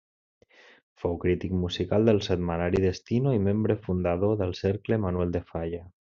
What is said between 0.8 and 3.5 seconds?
Fou crític musical del setmanari Destino i